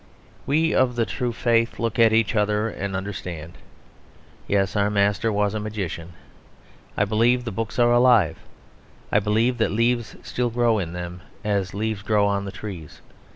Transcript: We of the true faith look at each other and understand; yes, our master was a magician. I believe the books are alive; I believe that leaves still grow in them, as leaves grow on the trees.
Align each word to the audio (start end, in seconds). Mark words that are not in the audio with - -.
We 0.47 0.73
of 0.73 0.95
the 0.95 1.05
true 1.05 1.31
faith 1.31 1.77
look 1.77 1.99
at 1.99 2.11
each 2.11 2.35
other 2.35 2.67
and 2.67 2.95
understand; 2.95 3.59
yes, 4.47 4.75
our 4.75 4.89
master 4.89 5.31
was 5.31 5.53
a 5.53 5.59
magician. 5.59 6.13
I 6.97 7.05
believe 7.05 7.43
the 7.45 7.51
books 7.51 7.77
are 7.77 7.91
alive; 7.93 8.39
I 9.11 9.19
believe 9.19 9.59
that 9.59 9.69
leaves 9.69 10.15
still 10.23 10.49
grow 10.49 10.79
in 10.79 10.93
them, 10.93 11.21
as 11.43 11.75
leaves 11.75 12.01
grow 12.01 12.25
on 12.25 12.45
the 12.45 12.51
trees. 12.51 12.99